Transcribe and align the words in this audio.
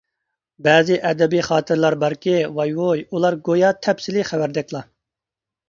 بەزى 0.67 0.95
ئەدەبىي 1.09 1.43
خاتىرىلەر 1.47 1.97
باركى، 2.05 2.35
ۋاي-ۋۇي. 2.57 3.05
ئۇلار 3.13 3.39
گويا 3.51 3.73
تەپسىلىي 3.89 4.29
خەۋەردەكلا. 4.33 4.85